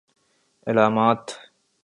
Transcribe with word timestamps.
علامات 0.67 1.31